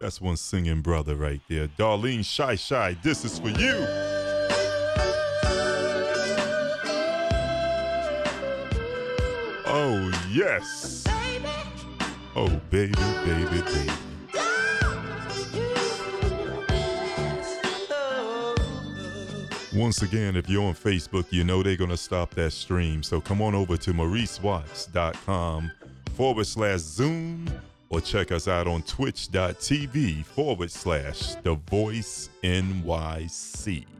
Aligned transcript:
That's 0.00 0.20
one 0.20 0.36
singing 0.36 0.80
brother 0.80 1.16
right 1.16 1.40
there. 1.48 1.66
Darlene 1.66 2.24
Shy 2.24 2.54
Shy, 2.54 2.96
this 3.02 3.24
is 3.24 3.38
for 3.40 3.48
you. 3.48 3.74
Oh, 9.66 10.10
yes. 10.30 11.04
Oh, 12.36 12.48
baby, 12.70 12.92
baby, 13.24 13.44
baby. 13.44 13.92
Once 19.74 20.02
again, 20.02 20.36
if 20.36 20.48
you're 20.48 20.64
on 20.64 20.74
Facebook, 20.74 21.26
you 21.30 21.42
know 21.42 21.62
they're 21.62 21.76
going 21.76 21.90
to 21.90 21.96
stop 21.96 22.30
that 22.30 22.52
stream. 22.52 23.02
So 23.02 23.20
come 23.20 23.42
on 23.42 23.54
over 23.56 23.76
to 23.76 23.92
mauricewatts.com 23.92 25.72
forward 26.14 26.46
slash 26.46 26.80
Zoom 26.80 27.48
or 27.90 28.00
check 28.00 28.32
us 28.32 28.48
out 28.48 28.66
on 28.66 28.82
twitch.tv 28.82 30.24
forward 30.24 30.70
slash 30.70 31.34
The 31.36 31.54
Voice 31.54 32.30
NYC. 32.42 33.97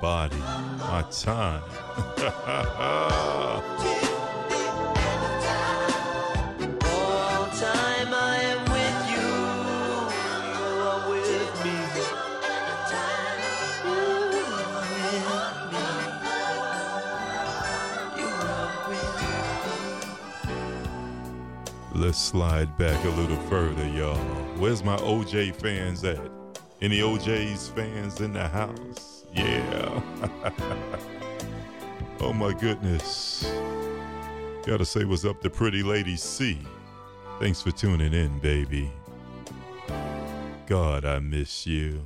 Time. 0.00 1.62
Let's 21.94 22.18
slide 22.18 22.78
back 22.78 23.04
a 23.04 23.08
little 23.10 23.36
further, 23.48 23.86
y'all. 23.88 24.16
Where's 24.56 24.82
my 24.82 24.96
OJ 24.96 25.54
fans 25.56 26.02
at? 26.04 26.18
Any 26.80 27.02
O'Jays 27.02 27.68
fans 27.68 28.22
in 28.22 28.32
the 28.32 28.48
house? 28.48 29.09
My 32.40 32.54
goodness. 32.54 33.44
Gotta 34.64 34.86
say 34.86 35.04
what's 35.04 35.26
up 35.26 35.42
to 35.42 35.50
Pretty 35.50 35.82
Lady 35.82 36.16
C. 36.16 36.58
Thanks 37.38 37.60
for 37.60 37.70
tuning 37.70 38.14
in, 38.14 38.38
baby. 38.38 38.90
God, 40.66 41.04
I 41.04 41.18
miss 41.18 41.66
you. 41.66 42.00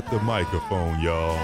got 0.00 0.10
the 0.10 0.18
microphone, 0.18 0.98
y'all. 1.00 1.38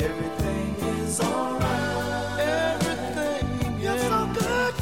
Everything 0.00 0.74
is 0.96 1.20
all 1.20 1.58
right. 1.60 2.78
You're 3.80 3.98
so 3.98 4.26
good. 4.40 4.74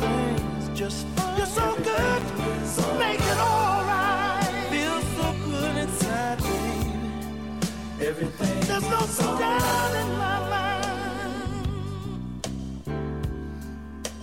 You're 0.79 0.91
so 1.59 1.76
good. 1.85 2.23
Make 2.99 3.21
it 3.21 3.38
all 3.38 3.85
right. 3.85 4.67
Feels 4.71 5.07
so 5.19 5.26
good 5.50 5.76
inside. 5.76 6.41
Everything. 8.00 8.61
There's 8.61 8.88
no 8.88 9.00
doubt 9.38 9.95
in 10.03 10.09
my 10.17 10.38
mind. 10.49 11.67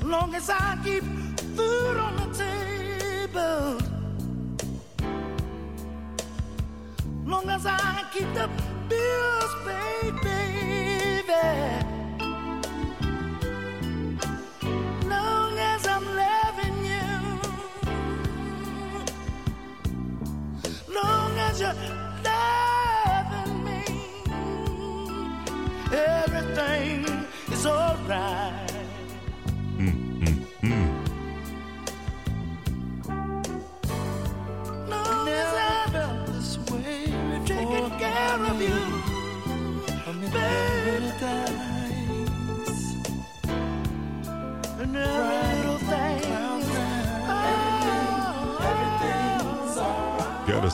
Long 0.03 0.33
as 0.33 0.49
I 0.49 0.79
keep 0.83 1.12
keep 8.13 8.31
the 8.35 8.52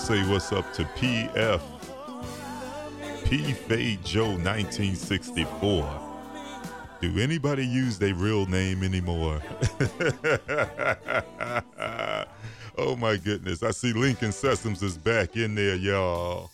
say 0.09 0.27
what's 0.27 0.51
up 0.51 0.73
to 0.73 0.83
PF 0.97 1.61
P 3.25 3.53
Fade 3.53 4.03
Joe 4.03 4.29
1964. 4.29 6.01
Do 6.99 7.19
anybody 7.19 7.63
use 7.63 7.99
their 7.99 8.15
real 8.15 8.47
name 8.47 8.81
anymore? 8.83 9.39
oh 12.75 12.95
my 12.97 13.17
goodness. 13.17 13.61
I 13.61 13.69
see 13.69 13.93
Lincoln 13.93 14.31
Sessoms 14.31 14.81
is 14.81 14.97
back 14.97 15.35
in 15.35 15.53
there, 15.53 15.75
y'all. 15.75 16.49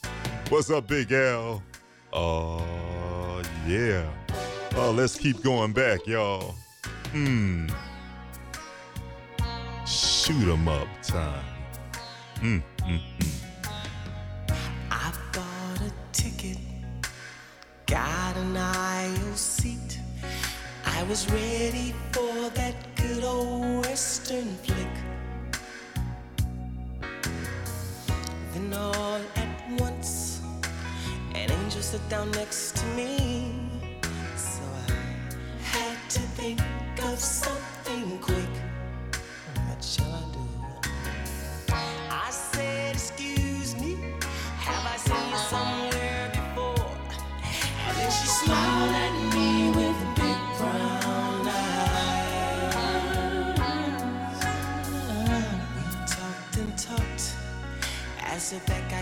What's 0.49 0.69
up, 0.69 0.89
Big 0.89 1.13
L? 1.13 1.63
Oh, 2.11 2.57
uh, 2.57 3.41
yeah. 3.65 4.05
Oh, 4.75 4.91
let's 4.91 5.17
keep 5.17 5.41
going 5.41 5.71
back, 5.71 6.05
y'all. 6.05 6.55
Hmm. 7.13 7.69
Shoot 9.87 10.51
'em 10.51 10.67
up 10.67 10.89
time. 11.03 11.45
Hmm 12.39 12.59
hmm 12.85 12.97
hmm. 12.97 13.44
was 21.09 21.29
ready 21.31 21.93
for 22.11 22.49
that 22.55 22.75
good 22.95 23.23
old 23.23 23.85
western 23.85 24.55
flick. 24.63 24.87
Then 28.53 28.73
all 28.73 29.21
at 29.35 29.79
once, 29.79 30.41
an 31.35 31.51
angel 31.51 31.81
sat 31.81 32.07
down 32.09 32.31
next 32.31 32.75
to 32.77 32.85
me. 32.97 33.53
So 34.35 34.61
I 34.87 35.63
had 35.63 36.09
to 36.09 36.19
think 36.19 36.61
of 37.03 37.19
something. 37.19 37.54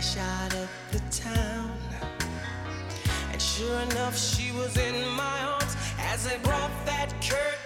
flash 0.03 0.17
out 0.17 0.67
the 0.91 0.99
town. 1.11 1.71
And 3.31 3.41
sure 3.41 3.79
enough, 3.81 4.17
she 4.17 4.51
was 4.51 4.77
in 4.77 5.07
my 5.15 5.43
arms 5.43 5.75
as 5.99 6.27
I 6.27 6.37
brought 6.39 6.71
that 6.85 7.09
curtain. 7.21 7.62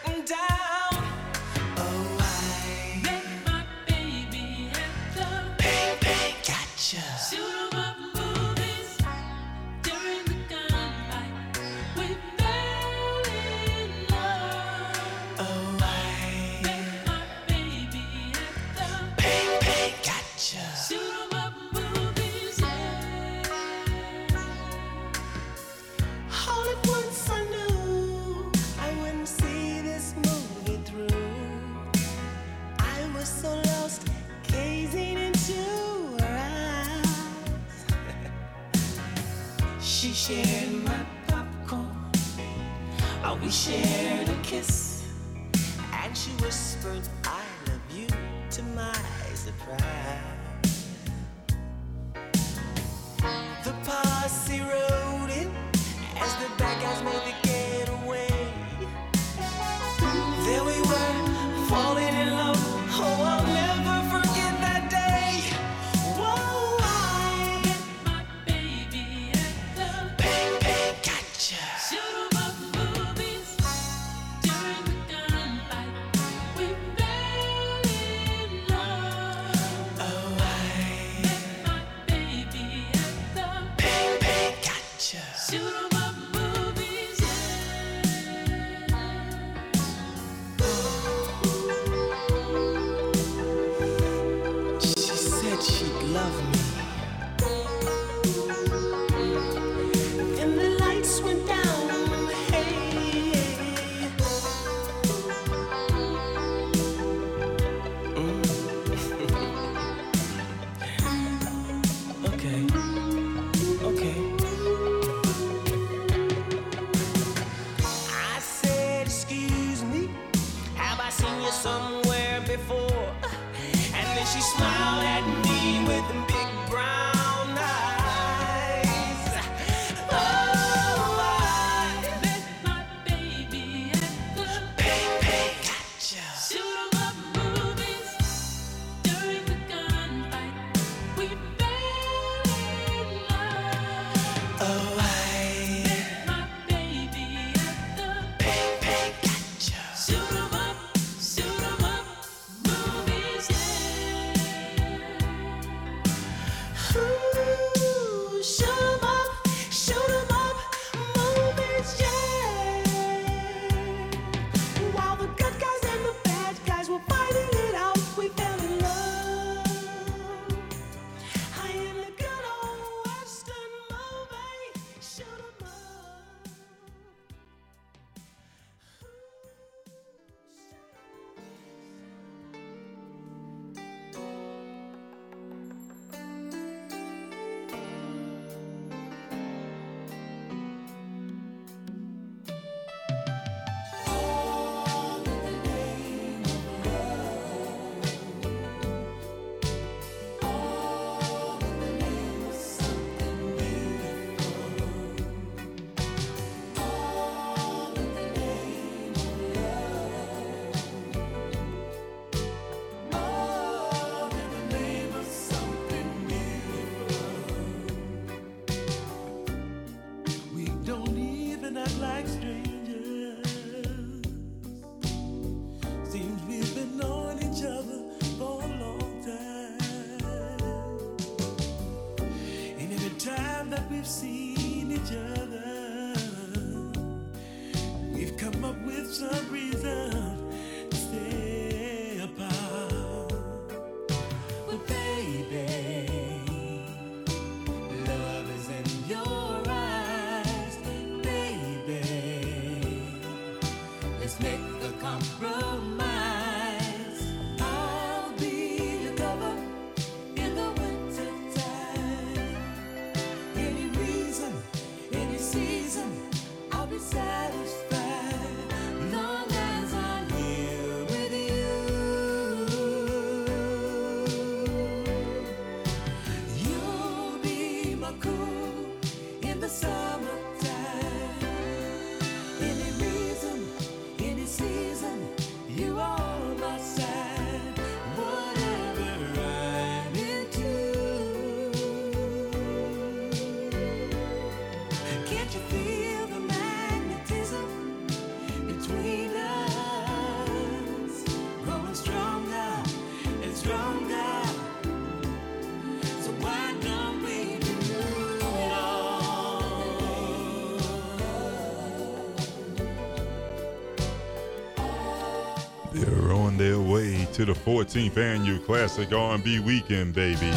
To 317.38 317.46
the 317.46 317.54
14th 317.54 318.18
annual 318.18 318.58
Classic 318.58 319.14
R&B 319.14 319.60
Weekend, 319.60 320.16
baby. 320.16 320.50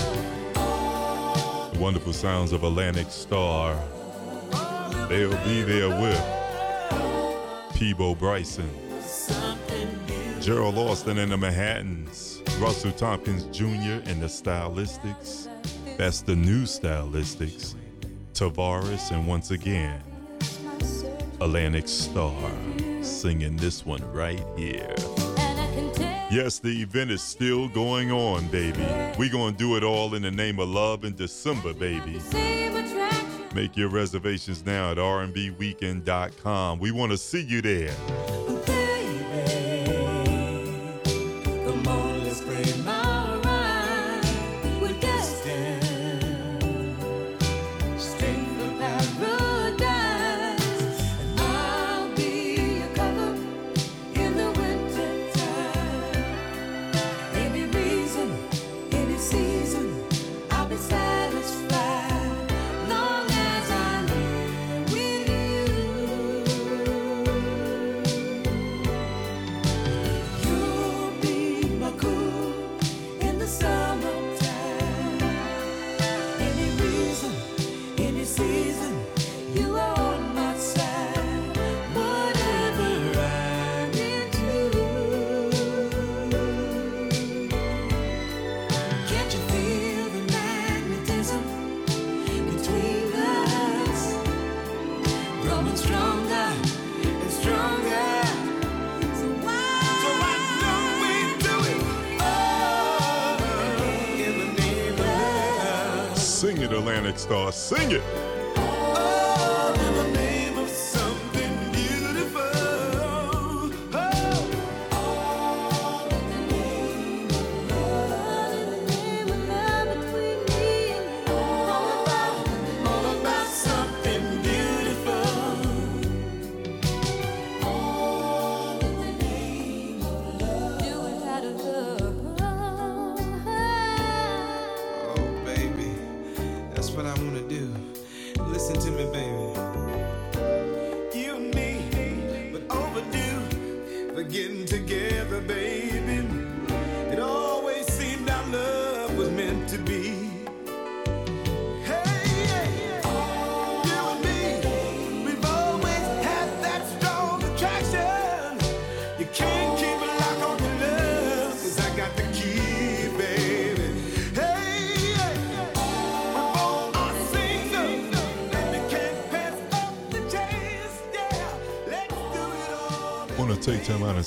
The 0.54 1.76
wonderful 1.78 2.14
sounds 2.14 2.52
of 2.52 2.64
Atlantic 2.64 3.10
Starr. 3.10 3.78
They'll 5.10 5.36
be 5.44 5.60
there 5.60 5.90
with 5.90 6.18
Peabo 7.74 8.14
Bryson, 8.14 8.70
Gerald 10.40 10.78
Austin 10.78 11.18
and 11.18 11.30
the 11.30 11.36
Manhattans, 11.36 12.40
Russell 12.58 12.92
Tompkins 12.92 13.44
Jr. 13.54 14.00
and 14.08 14.22
the 14.22 14.26
Stylistics. 14.26 15.48
That's 15.98 16.22
the 16.22 16.34
new 16.34 16.62
Stylistics. 16.62 17.74
Tavares, 18.32 19.10
and 19.10 19.26
once 19.26 19.50
again, 19.50 20.02
Atlantic 21.42 21.88
Starr 21.88 22.50
singing 23.02 23.58
this 23.58 23.84
one 23.84 24.00
right 24.14 24.42
here. 24.56 24.94
Yes, 26.30 26.60
the 26.60 26.82
event 26.82 27.10
is 27.10 27.22
still 27.22 27.68
going 27.68 28.12
on, 28.12 28.46
baby. 28.48 28.86
Going 29.30 29.52
to 29.52 29.58
do 29.58 29.76
it 29.76 29.84
all 29.84 30.14
in 30.14 30.22
the 30.22 30.30
name 30.30 30.58
of 30.58 30.68
love 30.68 31.04
in 31.04 31.14
December, 31.14 31.72
baby. 31.72 32.20
Make 33.54 33.76
your 33.76 33.88
reservations 33.88 34.64
now 34.64 34.90
at 34.90 34.96
rnbweekend.com. 34.96 36.78
We 36.78 36.90
want 36.90 37.12
to 37.12 37.18
see 37.18 37.42
you 37.42 37.62
there. 37.62 37.94
It, 107.26 107.50
Atlantic 107.52 108.39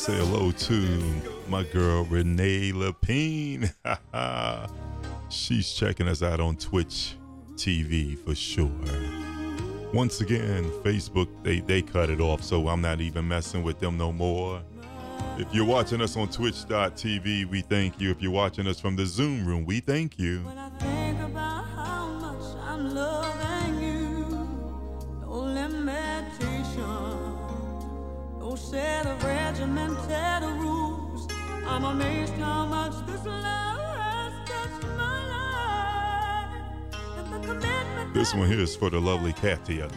say 0.04 0.18
hello 0.18 0.52
to 0.52 1.02
my 1.48 1.64
girl 1.64 2.04
Renee 2.04 2.74
Lapine. 2.74 3.74
She's 5.30 5.72
checking 5.72 6.10
us 6.10 6.22
out 6.22 6.42
on 6.42 6.58
Twitch 6.58 7.16
TV 7.56 8.20
for 8.20 8.36
sure. 8.36 8.70
Once 9.94 10.20
again, 10.20 10.66
Facebook 10.84 11.30
they 11.42 11.62
they 11.62 11.82
cut 11.82 12.10
it 12.10 12.20
off, 12.20 12.44
so 12.44 12.68
I'm 12.68 12.82
not 12.82 13.00
even 13.00 13.26
messing 13.26 13.64
with 13.64 13.80
them 13.80 13.98
no 13.98 14.12
more. 14.12 14.62
If 15.38 15.48
you're 15.56 15.64
watching 15.64 16.02
us 16.02 16.18
on 16.18 16.28
Twitch.tv, 16.28 17.50
we 17.50 17.62
thank 17.62 18.02
you. 18.02 18.12
If 18.12 18.22
you're 18.22 18.30
watching 18.30 18.68
us 18.68 18.82
from 18.82 18.98
the 18.98 19.06
Zoom 19.06 19.46
room, 19.46 19.64
we 19.64 19.80
thank 19.80 20.20
you. 20.20 20.44
I'm 31.74 31.86
amazed 31.86 32.34
how 32.34 32.68
much 32.68 32.94
this 33.08 33.26
love 33.26 33.80
has 33.98 34.34
touched 34.48 34.84
my 34.96 35.28
life, 35.34 36.62
and 37.18 37.34
the 37.34 37.48
commitment 37.48 38.14
This 38.14 38.36
one 38.36 38.48
here 38.48 38.60
is 38.60 38.76
for 38.76 38.92
the 38.92 39.02
lovely 39.02 39.34
Katia. 39.34 39.90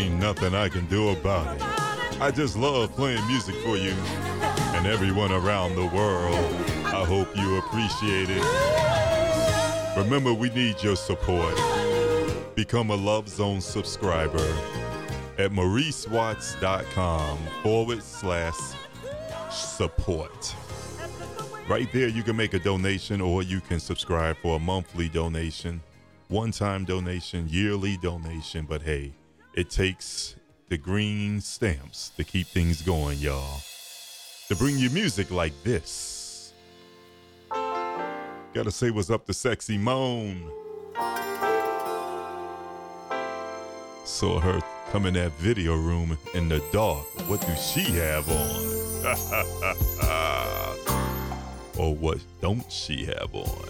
I 0.00 0.70
can 0.70 0.86
do 0.86 1.08
about 1.08 1.56
it. 1.56 1.62
I 2.20 2.30
just 2.30 2.56
love 2.56 2.92
playing 2.92 3.26
music 3.26 3.54
for 3.64 3.76
you 3.76 3.92
and 4.76 4.86
everyone 4.86 5.32
around 5.32 5.74
the 5.76 5.86
world. 5.86 6.34
I 6.84 7.04
hope 7.04 7.34
you 7.36 7.58
appreciate 7.58 8.28
it. 8.28 9.96
Remember, 9.96 10.34
we 10.34 10.50
need 10.50 10.82
your 10.82 10.94
support. 10.94 11.54
Become 12.54 12.90
a 12.90 12.94
Love 12.94 13.28
Zone 13.28 13.60
subscriber 13.60 14.46
at 15.38 15.50
mauricewatts.com 15.52 17.38
forward 17.62 18.02
slash 18.02 18.58
support. 19.50 20.54
Right 21.68 21.90
there, 21.92 22.08
you 22.08 22.22
can 22.22 22.36
make 22.36 22.52
a 22.52 22.58
donation 22.58 23.20
or 23.20 23.42
you 23.42 23.60
can 23.60 23.80
subscribe 23.80 24.36
for 24.42 24.56
a 24.56 24.60
monthly 24.60 25.08
donation, 25.08 25.80
one 26.28 26.50
time 26.50 26.84
donation, 26.84 27.48
yearly 27.48 27.96
donation. 27.96 28.66
But 28.68 28.82
hey, 28.82 29.14
it 29.58 29.68
takes 29.70 30.36
the 30.68 30.78
green 30.78 31.40
stamps 31.40 32.12
to 32.16 32.22
keep 32.22 32.46
things 32.46 32.80
going, 32.80 33.18
y'all. 33.18 33.60
To 34.46 34.54
bring 34.54 34.78
you 34.78 34.88
music 34.90 35.32
like 35.32 35.52
this. 35.64 36.52
Gotta 37.50 38.70
say 38.70 38.92
what's 38.92 39.10
up 39.10 39.26
to 39.26 39.34
Sexy 39.34 39.76
Moan. 39.76 40.48
Saw 44.04 44.38
her 44.38 44.60
come 44.92 45.06
in 45.06 45.14
that 45.14 45.32
video 45.38 45.74
room 45.74 46.16
in 46.34 46.48
the 46.48 46.62
dark. 46.70 47.04
What 47.28 47.40
do 47.40 47.52
she 47.56 47.80
have 47.80 48.28
on? 48.28 48.68
or 51.78 51.96
what 51.96 52.20
don't 52.40 52.70
she 52.70 53.06
have 53.06 53.34
on? 53.34 53.68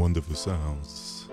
Wonderful 0.00 0.34
sounds 0.34 1.28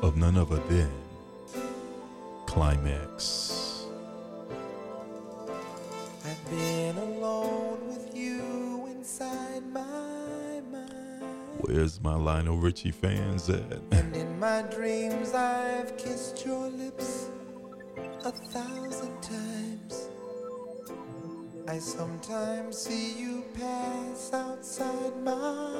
of 0.00 0.16
none 0.16 0.34
other 0.34 0.56
than 0.60 0.90
Klymaxx. 2.46 3.84
I've 6.24 6.50
been 6.50 6.96
alone 6.96 7.86
with 7.86 8.16
you 8.16 8.86
inside 8.86 9.70
my 9.74 10.62
mind. 10.72 11.22
Where's 11.58 12.00
my 12.00 12.14
Lionel 12.14 12.56
Richie 12.56 12.90
fans 12.90 13.50
at? 13.50 13.82
And 13.90 14.16
in 14.16 14.38
my 14.40 14.62
dreams, 14.62 15.34
I've 15.34 15.98
kissed 15.98 16.46
your 16.46 16.70
lips 16.70 17.28
a 18.24 18.32
thousand 18.32 19.22
times. 19.22 20.08
I 21.68 21.78
sometimes 21.78 22.78
see 22.78 23.20
you 23.20 23.35
pass 23.58 24.32
outside 24.34 25.16
my 25.24 25.75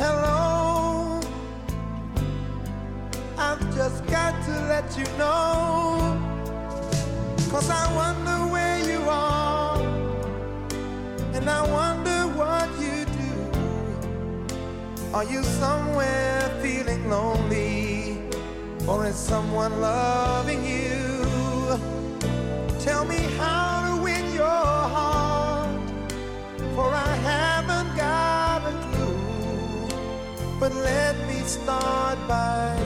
Hello, 0.00 1.20
I've 3.36 3.74
just 3.74 4.06
got 4.06 4.32
to 4.44 4.52
let 4.68 4.96
you 4.96 5.04
know. 5.18 6.14
Cause 7.50 7.68
I 7.68 7.92
wonder 7.96 8.52
where 8.52 8.78
you 8.78 9.00
are, 9.08 9.82
and 11.34 11.50
I 11.50 11.62
wonder 11.68 12.28
what 12.38 12.68
you 12.80 13.06
do. 13.06 13.32
Are 15.12 15.24
you 15.24 15.42
somewhere 15.42 16.48
feeling 16.62 17.10
lonely, 17.10 18.22
or 18.86 19.04
is 19.04 19.16
someone 19.16 19.80
loving 19.80 20.64
you? 20.64 21.80
Tell 22.78 23.04
me 23.04 23.16
how 23.36 23.57
let 30.82 31.16
me 31.28 31.40
start 31.42 32.18
by 32.28 32.76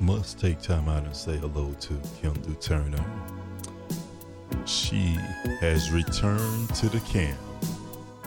Must 0.00 0.38
take 0.38 0.60
time 0.60 0.88
out 0.88 1.04
and 1.04 1.16
say 1.16 1.36
hello 1.38 1.72
to 1.80 2.00
Kendall 2.20 2.54
Turner. 2.54 3.04
She 4.66 5.16
has 5.60 5.90
returned 5.90 6.74
to 6.76 6.88
the 6.88 7.00
camp 7.00 7.38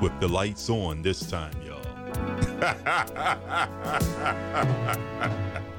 with 0.02 0.18
the 0.20 0.28
lights 0.28 0.70
on 0.70 1.02
this 1.02 1.30
time, 1.30 1.54
y'all. 1.66 1.80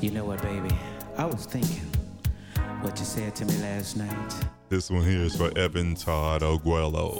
You 0.00 0.10
know 0.10 0.24
what, 0.26 0.42
baby? 0.42 0.68
I 1.16 1.24
was 1.24 1.46
thinking 1.46 1.90
what 2.82 2.98
you 2.98 3.04
said 3.04 3.34
to 3.36 3.46
me 3.46 3.56
last 3.58 3.96
night. 3.96 4.34
This 4.68 4.90
one 4.90 5.02
here 5.04 5.22
is 5.22 5.34
for 5.34 5.50
Evan 5.58 5.94
Todd 5.94 6.42
Aguelo. 6.42 7.18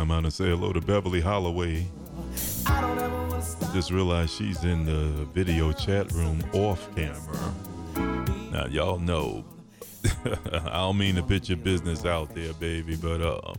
Time 0.00 0.12
out 0.12 0.24
and 0.24 0.32
say 0.32 0.46
hello 0.46 0.72
to 0.72 0.80
Beverly 0.80 1.20
Holloway. 1.20 1.86
Just 3.74 3.90
realized 3.90 4.30
she's 4.30 4.64
in 4.64 4.86
the 4.86 5.26
video 5.26 5.72
chat 5.72 6.10
room 6.12 6.42
off 6.54 6.88
camera. 6.96 7.52
Now 8.50 8.64
y'all 8.64 8.98
know 8.98 9.44
I 10.24 10.78
don't 10.78 10.96
mean 10.96 11.16
to 11.16 11.22
put 11.22 11.50
your 11.50 11.58
business 11.58 12.06
out 12.06 12.34
there, 12.34 12.54
baby, 12.54 12.96
but 12.96 13.20
um 13.20 13.56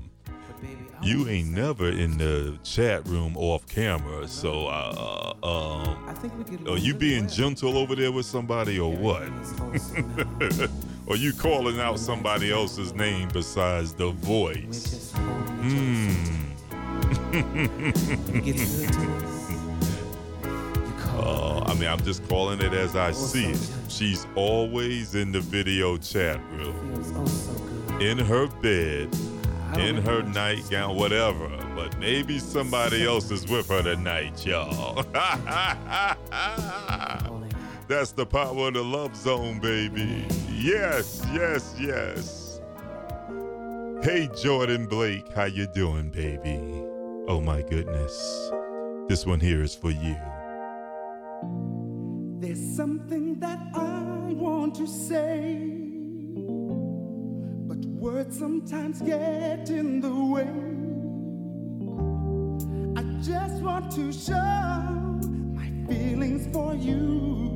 you 1.03 1.27
ain't 1.29 1.49
never 1.49 1.89
in 1.89 2.17
the 2.17 2.57
chat 2.63 3.07
room 3.07 3.37
off 3.37 3.67
camera, 3.67 4.27
so 4.27 4.65
uh 4.65 5.33
um 5.43 6.67
are 6.67 6.77
you 6.79 6.95
being 6.95 7.27
gentle 7.27 7.77
over 7.77 7.95
there 7.95 8.11
with 8.11 8.25
somebody 8.25 8.79
or 8.79 8.91
what? 8.91 9.29
or 11.05 11.17
you 11.17 11.33
calling 11.33 11.79
out 11.79 11.99
somebody 11.99 12.51
else's 12.51 12.95
name 12.95 13.29
besides 13.31 13.93
the 13.93 14.09
voice? 14.09 15.13
Uh, 21.13 21.59
I 21.65 21.73
mean, 21.75 21.87
I'm 21.87 22.01
just 22.03 22.27
calling 22.27 22.61
it 22.61 22.73
as 22.73 22.95
I 22.95 23.11
see 23.11 23.45
it. 23.45 23.69
She's 23.89 24.25
always 24.35 25.13
in 25.13 25.31
the 25.31 25.41
video 25.41 25.97
chat 25.97 26.39
room, 26.51 27.03
in 27.99 28.17
her 28.17 28.47
bed, 28.47 29.09
in 29.77 29.97
her 29.97 30.23
nightgown, 30.23 30.95
whatever. 30.95 31.47
But 31.75 31.97
maybe 31.99 32.39
somebody 32.39 33.03
else 33.05 33.29
is 33.29 33.47
with 33.47 33.67
her 33.69 33.83
tonight, 33.83 34.45
y'all. 34.45 35.03
That's 37.87 38.13
the 38.13 38.25
power 38.25 38.69
of 38.69 38.73
the 38.73 38.83
love 38.83 39.15
zone, 39.15 39.59
baby. 39.59 40.25
Yes, 40.49 41.23
yes, 41.33 41.75
yes. 41.79 42.61
Hey, 44.01 44.29
Jordan 44.41 44.87
Blake, 44.87 45.31
how 45.33 45.45
you 45.45 45.67
doing, 45.67 46.09
baby? 46.09 46.83
Oh 47.31 47.39
my 47.39 47.61
goodness. 47.61 48.51
This 49.07 49.25
one 49.25 49.39
here 49.39 49.63
is 49.63 49.73
for 49.73 49.89
you. 49.89 50.17
There's 52.41 52.75
something 52.75 53.39
that 53.39 53.57
I 53.73 54.33
want 54.33 54.75
to 54.75 54.85
say, 54.85 55.57
but 57.69 57.77
words 57.85 58.37
sometimes 58.37 59.01
get 59.01 59.69
in 59.69 60.01
the 60.01 60.13
way. 60.13 60.51
I 62.99 63.03
just 63.23 63.63
want 63.63 63.93
to 63.93 64.11
show 64.11 64.35
my 65.55 65.71
feelings 65.87 66.53
for 66.53 66.75
you. 66.75 67.50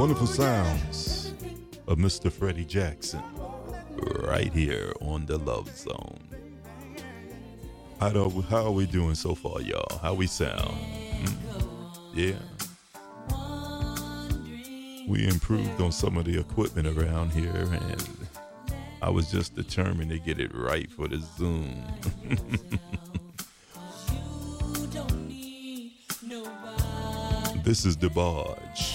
Wonderful 0.00 0.26
sounds 0.26 1.34
of 1.86 1.98
Mr. 1.98 2.32
Freddie 2.32 2.64
Jackson 2.64 3.22
right 4.22 4.50
here 4.50 4.94
on 5.02 5.26
the 5.26 5.36
Love 5.36 5.68
Zone. 5.76 6.18
How, 8.00 8.08
do, 8.08 8.30
how 8.48 8.64
are 8.64 8.70
we 8.70 8.86
doing 8.86 9.14
so 9.14 9.34
far, 9.34 9.60
y'all? 9.60 9.98
How 9.98 10.14
we 10.14 10.26
sound? 10.26 10.70
Hmm? 10.70 12.18
Yeah. 12.18 12.32
We 15.06 15.28
improved 15.28 15.78
on 15.82 15.92
some 15.92 16.16
of 16.16 16.24
the 16.24 16.40
equipment 16.40 16.88
around 16.88 17.32
here, 17.32 17.50
and 17.50 18.02
I 19.02 19.10
was 19.10 19.30
just 19.30 19.54
determined 19.54 20.10
to 20.12 20.18
get 20.18 20.40
it 20.40 20.50
right 20.54 20.90
for 20.90 21.08
the 21.08 21.18
Zoom. 21.36 21.84
this 27.64 27.84
is 27.84 27.98
DeBarge. 27.98 28.89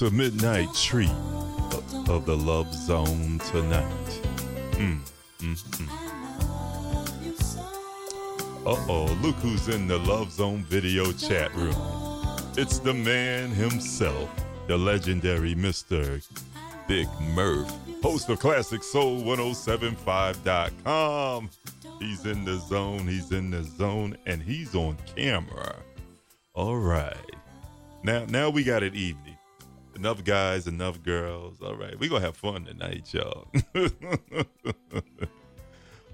It's 0.00 0.10
a 0.10 0.16
midnight 0.16 0.72
treat 0.74 1.12
of, 2.08 2.24
the 2.24 2.34
love 2.34 2.72
zone 2.72 3.38
tonight. 3.50 3.84
Mm, 4.72 5.00
mm, 5.40 5.62
mm. 5.76 5.88
Uh 8.64 8.76
oh, 8.88 9.12
look 9.20 9.36
who's 9.36 9.68
in 9.68 9.86
the 9.86 9.98
Love 9.98 10.32
Zone 10.32 10.64
video 10.70 11.12
chat 11.12 11.54
room. 11.54 11.76
It's 12.56 12.78
the 12.78 12.94
man 12.94 13.50
himself, 13.50 14.30
the 14.68 14.78
legendary 14.78 15.54
Mr. 15.54 16.26
Big 16.88 17.06
Murph, 17.34 17.70
host 18.02 18.30
of 18.30 18.38
Classic 18.38 18.82
Soul 18.82 19.20
1075.com. 19.20 21.50
He's 21.98 22.24
in 22.24 22.46
the 22.46 22.56
zone, 22.56 23.06
he's 23.06 23.32
in 23.32 23.50
the 23.50 23.64
zone, 23.64 24.16
and 24.24 24.42
he's 24.42 24.74
on 24.74 24.96
camera. 25.14 25.76
All 26.54 26.78
right. 26.78 27.18
Now 28.02 28.24
now 28.24 28.48
we 28.48 28.64
got 28.64 28.82
it 28.82 28.94
evening. 28.94 29.29
Enough 30.00 30.24
guys, 30.24 30.66
enough 30.66 31.02
girls. 31.02 31.60
All 31.60 31.76
right. 31.76 32.00
We're 32.00 32.08
gonna 32.08 32.24
have 32.24 32.34
fun 32.34 32.64
tonight, 32.64 33.12
y'all. 33.12 33.48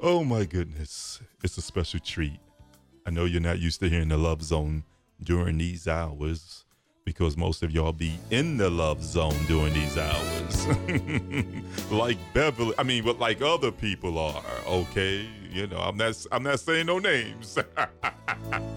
oh 0.01 0.25
my 0.25 0.45
goodness. 0.45 1.21
It's 1.45 1.57
a 1.57 1.63
special 1.63 2.01
treat. 2.01 2.41
I 3.07 3.11
know 3.11 3.27
you're 3.27 3.41
not 3.41 3.61
used 3.61 3.79
to 3.79 3.89
hearing 3.89 4.09
the 4.09 4.17
love 4.17 4.43
zone 4.43 4.83
during 5.23 5.59
these 5.59 5.87
hours 5.87 6.65
because 7.05 7.37
most 7.37 7.63
of 7.63 7.71
y'all 7.71 7.93
be 7.93 8.19
in 8.33 8.57
the 8.57 8.69
love 8.69 9.05
zone 9.05 9.39
during 9.47 9.73
these 9.73 9.97
hours. 9.97 10.67
like 11.93 12.19
Beverly, 12.35 12.75
I 12.79 12.83
mean, 12.83 13.05
but 13.05 13.21
like 13.21 13.41
other 13.41 13.71
people 13.71 14.19
are, 14.19 14.43
okay? 14.67 15.29
You 15.53 15.69
know, 15.69 15.79
I'm 15.79 15.97
not 15.97 16.27
I'm 16.33 16.43
not 16.43 16.59
saying 16.59 16.87
no 16.87 16.99
names. 16.99 17.57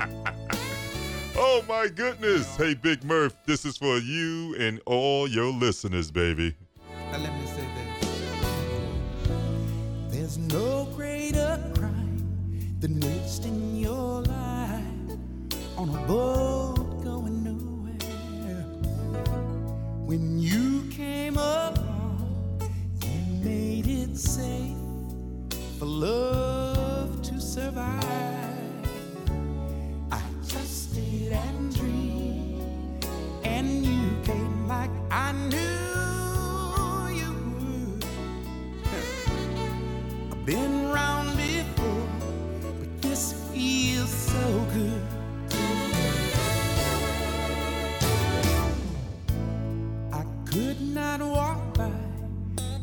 oh 1.60 1.66
my 1.68 1.88
goodness. 1.88 2.56
Hey 2.56 2.74
Big 2.74 3.04
Murph, 3.04 3.36
this 3.46 3.66
is 3.66 3.76
for 3.76 3.98
you 3.98 4.56
and 4.56 4.80
all 4.86 5.28
your 5.28 5.52
listeners, 5.52 6.10
baby. 6.12 6.56
Now 7.12 7.18
let 7.18 7.34
me 7.34 7.46
say 7.48 7.66
this. 7.76 9.30
There's 10.10 10.38
no 10.38 10.86
greater 10.96 11.60
crime 11.76 12.78
than 12.80 13.00
wasting 13.02 13.76
your 13.76 14.22
life 14.22 14.84
on 15.78 15.90
a 15.90 16.08
boat 16.08 17.04
going 17.04 17.44
nowhere. 17.44 18.64
When 20.06 20.40
you 20.40 20.90
came 20.92 21.36
along, 21.38 22.62
you 23.04 23.44
made 23.44 23.88
it 23.88 24.18
safe 24.18 24.78
for 25.78 25.86
love 25.86 27.22
to 27.24 27.42
survive. 27.42 28.29
Not 51.18 51.28
walk 51.28 51.74
by. 51.74 51.92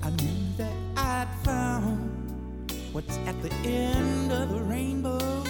I 0.03 0.11
knew 0.11 0.39
that 0.57 0.73
I'd 0.97 1.29
found 1.45 2.73
what's 2.93 3.19
at 3.19 3.41
the 3.41 3.53
end 3.65 4.33
of 4.33 4.49
the 4.49 4.63
rainbow. 4.63 5.45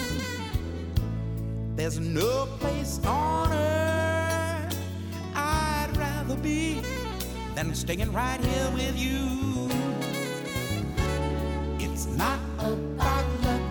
There's 1.75 1.99
no 1.99 2.45
place 2.59 2.99
on 3.03 3.51
earth 3.51 4.77
I'd 5.33 5.91
rather 5.97 6.35
be 6.35 6.81
than 7.55 7.73
staying 7.73 8.11
right 8.13 8.39
here 8.39 8.69
with 8.71 8.95
you. 8.95 9.69
It's 11.79 12.05
not 12.05 12.39
about 12.59 13.25
luck. 13.43 13.61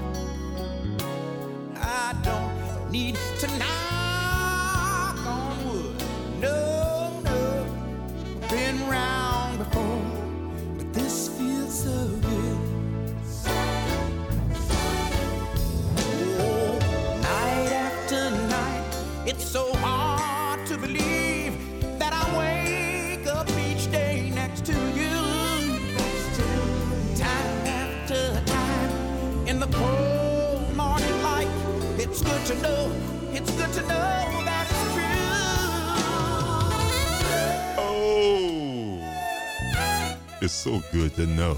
I 1.77 2.13
don't 2.25 2.91
need 2.91 3.17
to 3.39 3.47
it's 32.09 32.23
good 32.23 32.47
to 32.47 32.55
know, 32.63 32.93
it's 33.33 33.51
good 33.51 33.73
to 33.73 33.83
know 33.83 33.89
that 34.45 34.67
it's 34.71 34.95
true. 34.95 35.19
Oh, 37.79 39.01
it's 40.41 40.53
so 40.53 40.81
good 40.93 41.15
to 41.17 41.27
know 41.27 41.57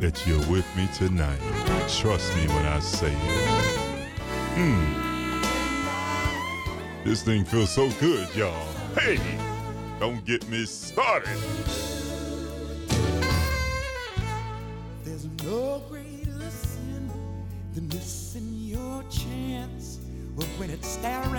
that 0.00 0.26
you're 0.26 0.46
with 0.50 0.66
me 0.76 0.86
tonight. 0.94 1.40
Trust 1.88 2.36
me 2.36 2.46
when 2.48 2.66
I 2.66 2.80
say 2.80 3.12
it. 3.12 4.08
Hmm. 4.56 5.00
This 7.02 7.22
thing 7.22 7.46
feels 7.46 7.70
so 7.70 7.88
good, 8.00 8.28
y'all. 8.34 8.68
Hey, 8.94 9.18
don't 9.98 10.22
get 10.26 10.46
me 10.50 10.66
started. 10.66 11.38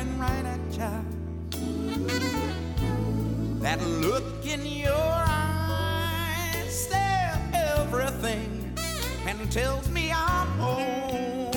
Staring 0.01 0.19
right 0.19 0.45
at 0.45 0.59
you, 0.77 1.03
that 3.59 3.81
look 3.81 4.45
in 4.45 4.65
your 4.65 4.91
eyes, 4.91 6.87
there 6.87 7.39
everything, 7.53 8.73
and 9.27 9.51
tells 9.51 9.89
me 9.89 10.11
I'm 10.11 10.47
home. 10.59 11.51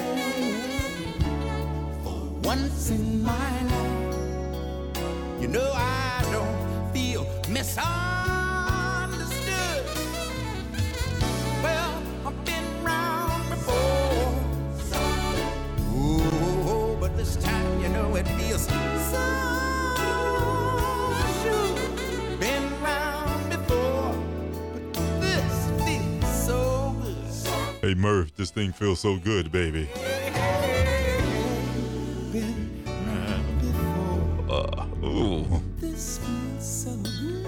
For 2.03 2.21
once 2.43 2.91
in 2.91 3.23
my 3.23 3.63
life, 3.63 5.41
you 5.41 5.49
know 5.49 5.73
I 5.75 6.23
don't 6.33 6.93
feel 6.93 7.27
misunderstood. 7.49 8.14
Hey, 27.83 27.93
Murph, 27.95 28.35
this 28.35 28.51
thing 28.51 28.73
feels 28.73 29.01
so 29.01 29.19
good, 29.19 29.53
baby. 29.53 29.87
Been 32.33 32.83
round 32.87 33.61
before, 33.61 34.55
Uh, 34.57 34.87
ooh. 35.05 35.63
this 35.79 36.17
feels 36.19 36.65
so 36.67 36.97
good. 36.97 37.47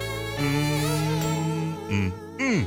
Mm, 1.89 2.13
mm. 2.37 2.67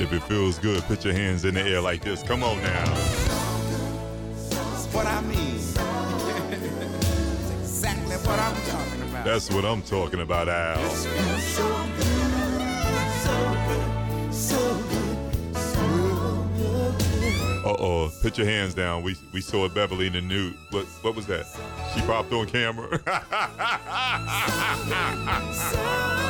If 0.00 0.12
it 0.12 0.22
feels 0.24 0.58
good, 0.58 0.82
put 0.82 1.04
your 1.04 1.14
hands 1.14 1.44
in 1.44 1.54
the 1.54 1.62
air 1.62 1.80
like 1.80 2.02
this. 2.02 2.24
Come 2.24 2.42
on 2.42 2.60
now. 2.60 3.09
That's 9.32 9.48
what 9.52 9.64
I'm 9.64 9.80
talking 9.82 10.22
about, 10.22 10.48
Al. 10.48 10.82
This 10.82 11.06
feels 11.06 11.44
so 11.44 11.86
good, 11.96 12.10
so 13.22 13.36
good, 13.68 14.34
so 14.34 14.58
good, 14.90 15.56
so 15.56 16.48
good. 16.56 17.64
Uh 17.64 17.76
oh. 17.78 18.10
Put 18.22 18.36
your 18.38 18.48
hands 18.48 18.74
down. 18.74 19.04
We 19.04 19.14
we 19.32 19.40
saw 19.40 19.68
Beverly 19.68 20.08
in 20.08 20.14
the 20.14 20.20
nude. 20.20 20.56
What 20.70 20.84
what 21.02 21.14
was 21.14 21.26
that? 21.26 21.46
She 21.94 22.00
popped 22.00 22.32
on 22.32 22.46
camera. 22.46 23.00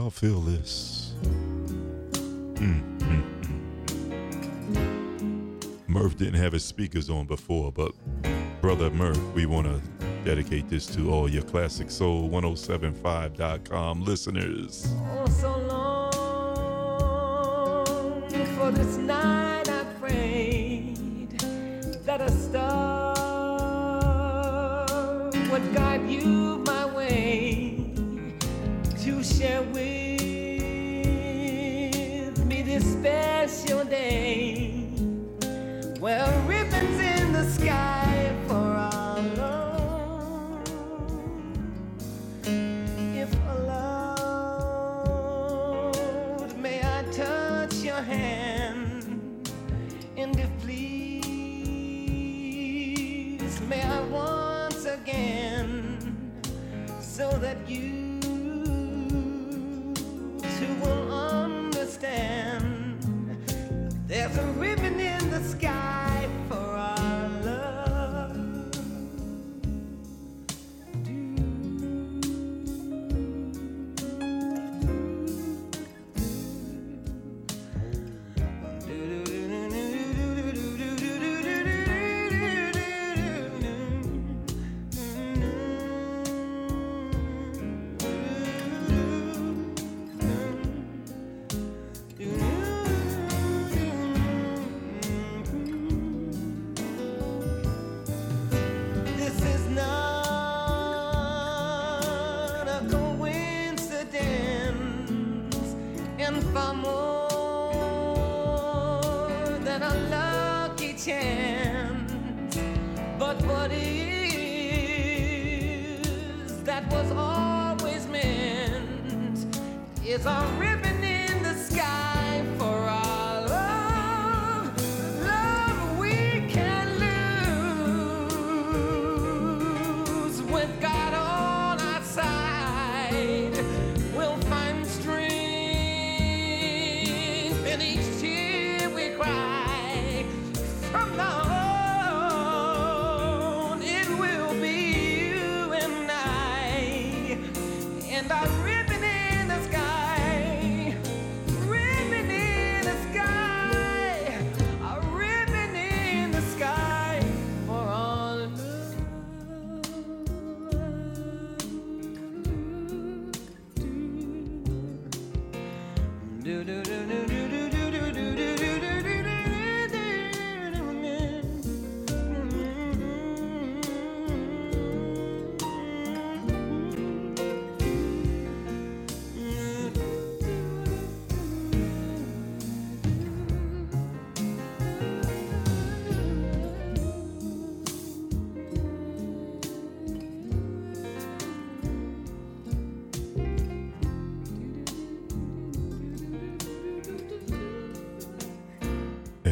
y'all 0.00 0.08
feel 0.08 0.40
this? 0.40 1.12
Mm, 2.54 2.98
mm, 3.00 3.22
mm. 4.72 5.88
Murph 5.88 6.16
didn't 6.16 6.40
have 6.40 6.54
his 6.54 6.64
speakers 6.64 7.10
on 7.10 7.26
before, 7.26 7.70
but 7.70 7.92
brother 8.62 8.88
Murph, 8.88 9.20
we 9.34 9.44
want 9.44 9.66
to 9.66 9.78
dedicate 10.24 10.70
this 10.70 10.86
to 10.94 11.12
all 11.12 11.28
your 11.28 11.42
classic 11.42 11.90
soul 11.90 12.30
1075.com 12.30 14.02
listeners. 14.02 14.88
Oh, 14.90 15.26
so 15.28 15.54
long 15.68 16.10
for 18.56 18.70
this 18.70 18.96
night 18.96 19.49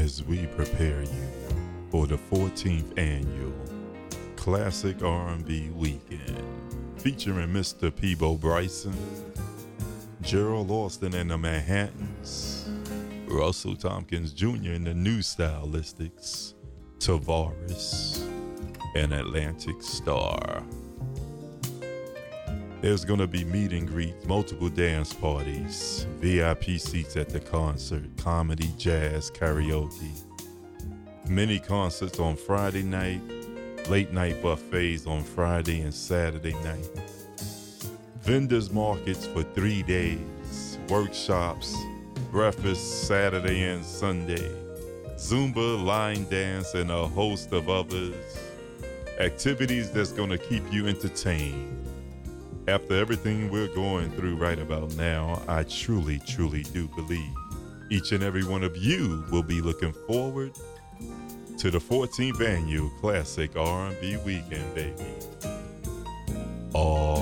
as 0.09 0.25
we 0.25 0.47
prepare 0.47 1.03
you 1.03 1.29
for 1.91 2.07
the 2.07 2.17
14th 2.17 2.99
annual 2.99 3.53
Classic 4.37 5.03
R&B 5.03 5.69
Weekend 5.75 6.43
featuring 6.97 7.51
Mr. 7.51 7.95
Peabo 7.95 8.37
Bryson, 8.37 8.97
Gerald 10.23 10.71
Alston 10.71 11.15
and 11.15 11.31
the 11.31 11.37
Manhattans, 11.37 12.71
Russell 13.27 13.77
Tompkins 13.77 14.33
Jr. 14.33 14.73
and 14.73 14.87
the 14.87 14.95
New 14.95 15.19
Stylistics, 15.19 16.55
Tavares, 17.01 18.27
and 18.95 19.13
Atlantic 19.13 19.83
Starr. 19.83 20.63
There's 22.89 23.05
going 23.05 23.21
to 23.21 23.27
be 23.27 23.45
meet 23.45 23.75
and 23.75 23.87
greets, 23.87 24.25
multiple 24.25 24.71
dance 24.71 25.13
parties, 25.13 26.07
VIP 26.21 26.81
seats 26.81 27.19
at 27.19 27.29
the 27.29 27.39
concert, 27.39 28.05
comedy, 28.17 28.73
jazz, 28.79 29.31
karaoke, 29.31 30.23
many 31.29 31.59
concerts 31.59 32.19
on 32.19 32.35
Friday 32.35 32.83
night, 32.83 33.21
late 33.91 34.11
night 34.15 34.43
buffets 34.43 35.07
on 35.07 35.23
Friday 35.23 35.83
and 35.83 35.93
Saturday 35.93 36.55
night, 36.65 36.89
vendors 38.23 38.73
markets 38.73 39.27
for 39.27 39.43
three 39.43 39.83
days, 39.83 40.79
workshops, 40.89 41.77
breakfast 42.31 43.07
Saturday 43.07 43.65
and 43.65 43.85
Sunday, 43.85 44.51
Zumba, 45.17 45.85
line 45.85 46.27
dance, 46.31 46.73
and 46.73 46.91
a 46.91 47.07
host 47.07 47.53
of 47.53 47.69
others. 47.69 48.15
Activities 49.21 49.91
that's 49.91 50.11
going 50.11 50.31
to 50.31 50.39
keep 50.39 50.63
you 50.73 50.87
entertained 50.87 51.79
after 52.69 52.95
everything 52.95 53.51
we're 53.51 53.75
going 53.75 54.11
through 54.11 54.37
right 54.37 54.59
about 54.59 54.95
now, 54.97 55.41
I 55.49 55.63
truly, 55.63 56.21
truly 56.27 56.65
do 56.65 56.87
believe 56.89 57.35
each 57.91 58.13
and 58.13 58.23
every 58.23 58.45
one 58.45 58.63
of 58.63 58.77
you 58.77 59.25
will 59.33 59.43
be 59.43 59.63
looking 59.63 59.95
forward 60.07 60.53
to 61.57 61.71
the 61.71 61.79
14th 61.79 62.47
annual 62.47 62.91
Classic 63.01 63.57
R&B 63.57 64.19
Weekend, 64.19 64.75
baby. 64.75 65.07
Oh, 66.75 67.18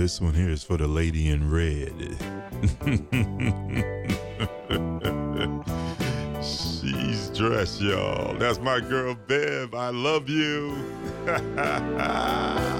This 0.00 0.16
one 0.18 0.32
here 0.32 0.48
is 0.48 0.64
for 0.64 0.78
the 0.78 0.86
lady 0.86 1.28
in 1.28 1.50
red. 1.50 1.92
She's 6.42 7.28
dressed, 7.36 7.82
y'all. 7.82 8.32
That's 8.38 8.58
my 8.60 8.80
girl 8.80 9.14
Bev. 9.14 9.74
I 9.74 9.90
love 9.90 10.30
you. 10.30 10.74